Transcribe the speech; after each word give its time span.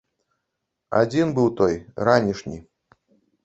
Адзін 1.01 1.27
быў 1.41 1.47
той, 1.61 1.79
ранішні. 2.09 2.57